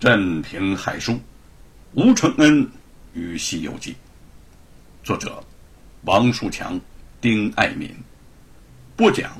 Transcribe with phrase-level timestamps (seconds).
[0.00, 1.12] 镇平海书》，
[1.92, 2.70] 吴承恩
[3.12, 3.92] 与《西游记》，
[5.04, 5.44] 作者
[6.04, 6.80] 王树强、
[7.20, 7.94] 丁爱民，
[8.96, 9.30] 播讲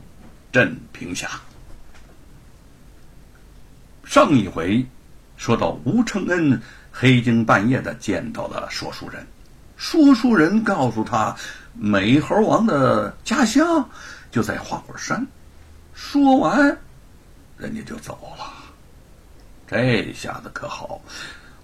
[0.52, 1.40] 镇平侠。
[4.04, 4.84] 上一回
[5.38, 6.60] 说到吴承恩
[6.92, 9.26] 黑更半夜的见到了说书人，
[9.78, 11.34] 说书人告诉他，
[11.72, 13.88] 美猴王的家乡
[14.30, 15.26] 就在花果山。
[15.94, 16.76] 说完，
[17.56, 18.59] 人家就走了。
[19.70, 21.00] 这下子可好，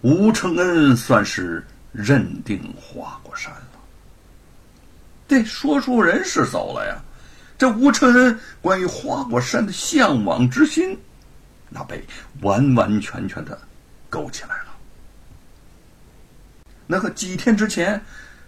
[0.02, 3.80] 吴承恩算是认定花果山了。
[5.26, 7.02] 这说书人是走了呀，
[7.58, 10.96] 这吴承恩关于花果山的向往之心，
[11.68, 12.00] 那被
[12.42, 13.58] 完完全全的
[14.08, 14.66] 勾起来了。
[16.86, 18.00] 那个几天之前，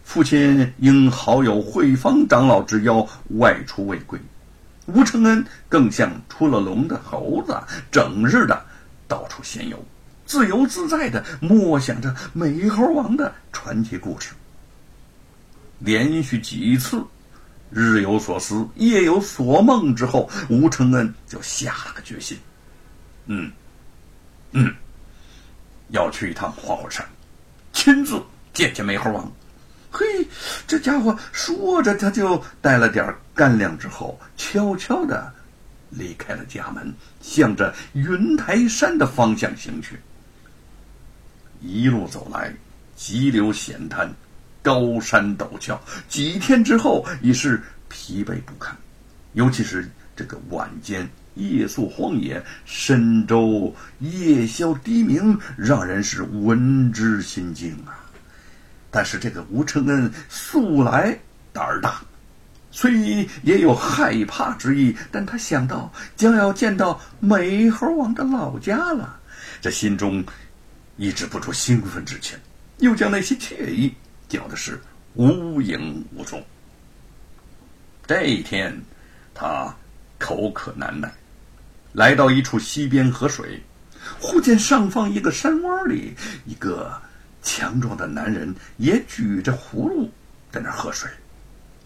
[0.04, 3.04] 父亲应好友慧芳长老之邀
[3.40, 4.20] 外出未归，
[4.86, 8.64] 吴承恩更像出了笼的猴子，整日的。
[9.08, 9.82] 到处闲游，
[10.26, 14.34] 自由自在的默想着美猴王的传奇故事。
[15.78, 17.02] 连续几次
[17.70, 22.36] 日有所思、夜有所梦之后，吴承恩就下了个决心：
[23.26, 23.50] 嗯，
[24.52, 24.74] 嗯，
[25.88, 27.06] 要去一趟花果山，
[27.72, 29.32] 亲自见见美猴王。
[29.90, 30.04] 嘿，
[30.66, 35.32] 这家伙说着，他就带了点干粮，之后悄悄的。
[35.90, 39.98] 离开了家门，向着云台山的方向行去。
[41.60, 42.54] 一路走来，
[42.94, 44.12] 急流险滩，
[44.62, 48.76] 高山陡峭，几天之后已是疲惫不堪。
[49.32, 57.98] 尤其是这个晚间夜宿荒野，深州夜宵低鸣，让人是闻之心惊啊。
[58.90, 61.18] 但是这个吴承恩素来
[61.52, 62.00] 胆儿大。
[62.70, 62.92] 虽
[63.42, 69.18] 也有害怕之意，但他想到将要见到美猴王的老家了，
[69.60, 70.24] 这心中
[70.96, 72.38] 抑制不住兴奋之情，
[72.78, 73.94] 又将那些惬意
[74.28, 74.80] 搅的是
[75.14, 76.44] 无影无踪。
[78.06, 78.78] 这一天，
[79.34, 79.74] 他
[80.18, 81.12] 口渴难耐，
[81.92, 83.62] 来到一处溪边喝水，
[84.20, 86.14] 忽见上方一个山洼里，
[86.44, 86.92] 一个
[87.42, 90.10] 强壮的男人也举着葫芦
[90.52, 91.10] 在那喝水。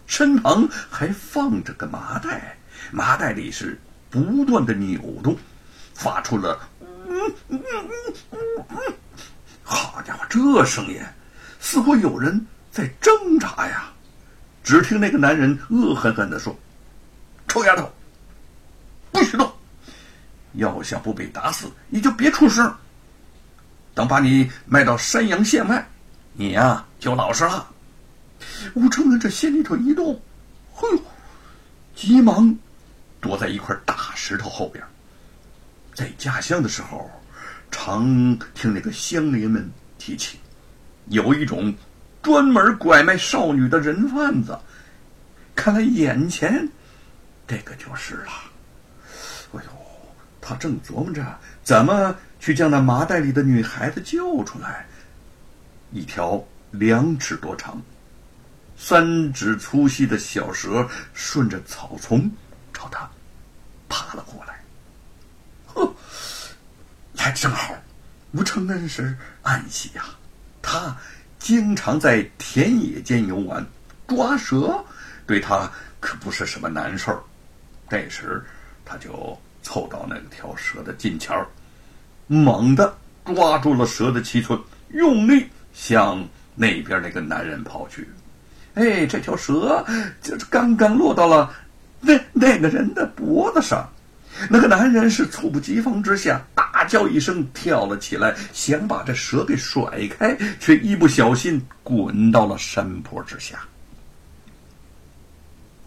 [0.05, 2.57] 身旁还放着个麻袋，
[2.91, 5.37] 麻袋里是不断的扭动，
[5.93, 7.89] 发出了“嗯嗯嗯
[8.31, 8.37] 嗯
[8.69, 8.77] 嗯”，
[9.63, 11.01] 好家伙，这声音
[11.59, 13.89] 似乎有人在挣扎呀！
[14.63, 16.57] 只听那个男人恶狠狠地说
[17.47, 17.91] ：“臭丫头，
[19.11, 19.51] 不许动！
[20.53, 22.73] 要想不被打死，你就别出声。
[23.95, 25.85] 等把你卖到山阳县外，
[26.33, 27.67] 你呀就老实了。”
[28.73, 30.21] 吴承恩这心里头一动，
[30.73, 30.87] 嘿，
[31.95, 32.57] 急忙
[33.19, 34.83] 躲在一块大石头后边。
[35.93, 37.09] 在家乡的时候，
[37.69, 38.05] 常
[38.53, 40.39] 听那个乡邻们提起，
[41.09, 41.73] 有一种
[42.21, 44.57] 专门拐卖少女的人贩子。
[45.55, 46.67] 看来眼前
[47.47, 48.31] 这个就是了。
[49.53, 49.69] 哎呦，
[50.41, 51.23] 他正琢磨着
[51.63, 54.85] 怎么去将那麻袋里的女孩子救出来。
[55.91, 57.79] 一条两尺多长。
[58.85, 62.29] 三指粗细的小蛇顺着草丛
[62.73, 63.09] 朝他
[63.87, 64.61] 爬了过来。
[65.67, 65.95] 呵，
[67.13, 67.73] 来正好，
[68.33, 70.03] 吴承恩是暗喜呀。
[70.61, 70.93] 他
[71.39, 73.65] 经常在田野间游玩，
[74.05, 74.83] 抓蛇
[75.25, 75.71] 对他
[76.01, 77.23] 可不是什么难事儿。
[77.87, 78.43] 这时，
[78.83, 81.47] 他就凑到那条蛇的近前儿，
[82.27, 82.93] 猛地
[83.33, 86.21] 抓住了蛇的七寸，用力向
[86.53, 88.05] 那边那个男人跑去。
[88.75, 89.85] 哎，这条蛇
[90.21, 91.53] 就是刚刚落到了
[91.99, 93.87] 那那个人的脖子上，
[94.49, 99.83] 那个男人是猝不及防之下大叫一声，跳了起来，想把这蛇给甩
[100.17, 103.59] 开，却一不小心滚到了山坡之下。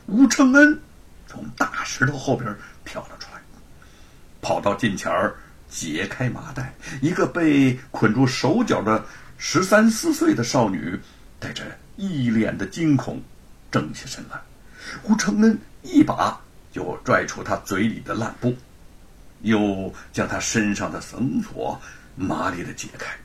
[0.07, 0.81] 吴承恩
[1.27, 2.55] 从大石头后边
[2.85, 3.41] 跳了出来，
[4.41, 5.35] 跑到近前儿
[5.69, 9.05] 解开麻袋，一个被捆住手脚的
[9.37, 10.97] 十三四岁的少女
[11.39, 11.65] 带着。
[11.99, 13.23] 一脸的惊恐，
[13.71, 14.39] 正起身来，
[15.05, 16.39] 吴承恩一把
[16.71, 18.55] 就拽出他嘴里的烂布，
[19.41, 21.81] 又将他身上的绳索
[22.15, 23.17] 麻利的解开。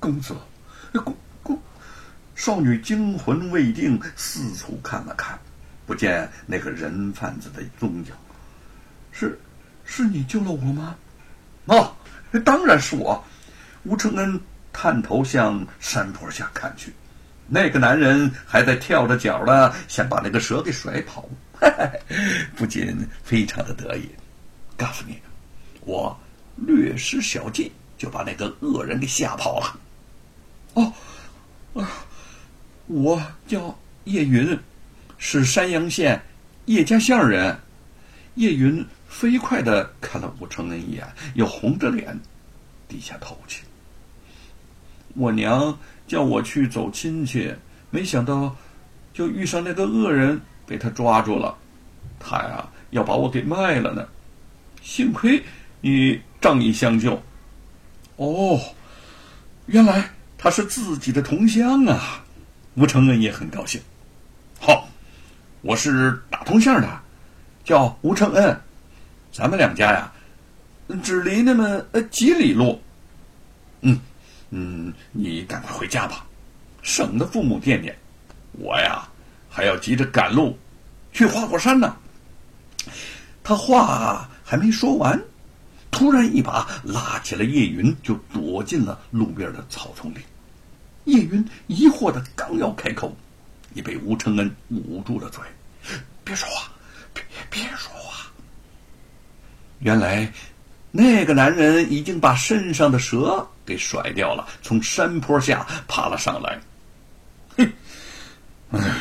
[0.00, 0.34] 公子，
[0.94, 1.60] 公公，
[2.34, 5.38] 少女惊魂未定，四处看了看，
[5.86, 8.06] 不见那个人贩子的踪影。
[9.12, 9.38] 是，
[9.84, 10.96] 是你救了我吗？
[11.66, 11.92] 啊，
[12.46, 13.22] 当然是我。
[13.84, 14.40] 吴承恩
[14.80, 16.92] 探头向山坡下看去。
[17.48, 21.28] 那个男人还在跳着脚呢，想把那个蛇给甩跑，
[22.54, 24.08] 不仅非常的得意。
[24.76, 25.18] 告诉你，
[25.80, 26.16] 我
[26.54, 29.80] 略施小计，就把那个恶人给吓跑了。
[30.74, 30.92] 哦，
[31.74, 31.90] 啊，
[32.86, 34.56] 我叫叶云，
[35.16, 36.22] 是山阳县
[36.66, 37.58] 叶家巷人。
[38.36, 41.04] 叶云飞快的看了吴承恩一眼，
[41.34, 42.16] 又红着脸
[42.86, 43.64] 低下头去。
[45.14, 45.76] 我娘
[46.06, 47.52] 叫我去走亲戚，
[47.90, 48.54] 没想到
[49.12, 51.56] 就遇上那个恶人，被他抓住了。
[52.20, 54.06] 他呀要把我给卖了呢，
[54.82, 55.42] 幸亏
[55.80, 57.20] 你仗义相救。
[58.16, 58.60] 哦，
[59.66, 62.24] 原来他是自己的同乡啊！
[62.74, 63.80] 吴承恩也很高兴。
[64.60, 64.88] 好，
[65.62, 67.00] 我是大同县的。
[67.64, 68.58] 叫吴承恩，
[69.30, 70.10] 咱们两家呀，
[71.02, 72.80] 只离那么呃几里路。
[73.82, 74.00] 嗯
[74.50, 76.26] 嗯，你赶快回家吧，
[76.82, 77.96] 省得父母惦念。
[78.52, 79.08] 我呀，
[79.48, 80.58] 还要急着赶路
[81.12, 81.96] 去花果山呢。
[83.42, 85.20] 他话还没说完，
[85.90, 90.18] 突然一把拉起了叶云，就躲进了路边的草丛里。
[91.04, 93.16] 叶云疑惑的刚要开口，
[93.74, 95.42] 已被吴承恩捂住了嘴
[96.24, 96.70] ：“别说话。”
[97.50, 98.30] 别说话！
[99.80, 100.30] 原来，
[100.90, 106.58] 那个男人已经把身上的蛇给甩掉了，从山坡下爬了上来。
[107.56, 107.72] 哼！
[108.70, 108.96] 哎呀，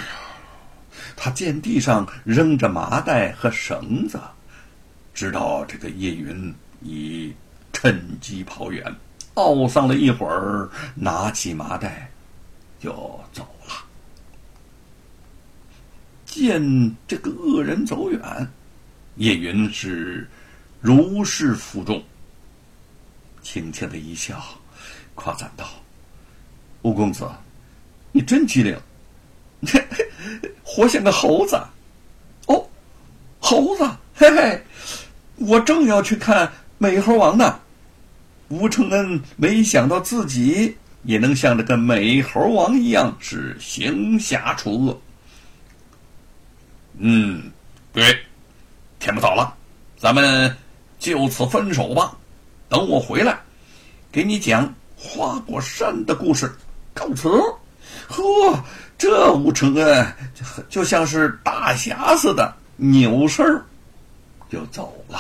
[1.16, 4.20] 他见地上扔着麻袋和绳子，
[5.14, 7.34] 知道这个叶云已
[7.74, 8.96] 趁机跑远，
[9.36, 12.10] 懊丧了一会儿，拿起麻袋
[12.80, 12.92] 就
[13.34, 13.74] 走了。
[16.26, 18.22] 见这个恶人走远，
[19.16, 20.30] 叶云是
[20.80, 22.04] 如释负重，
[23.42, 24.44] 轻轻的一笑，
[25.16, 25.66] 夸赞道
[26.84, 27.28] ：“吴公子，
[28.12, 28.80] 你真机灵，
[30.64, 31.60] 活像个猴子。”
[32.48, 32.70] 哦，
[33.40, 34.64] 猴子，嘿嘿，
[35.36, 37.60] 我正要去看美猴王呢。
[38.50, 45.02] 吴承恩没想到自己也能像这个美猴王一样，是行侠除恶。
[47.00, 47.52] 嗯，
[47.92, 48.18] 对，
[49.00, 49.54] 天不早了，
[49.98, 50.56] 咱们
[51.00, 52.18] 就此分手吧。
[52.70, 53.40] 等我回来，
[54.12, 56.52] 给你讲花果山的故事。
[56.94, 57.30] 告辞。
[58.08, 58.64] 呵，
[58.98, 60.06] 这吴承恩
[60.70, 63.46] 就像是大侠似的，扭身
[64.50, 65.20] 就走了。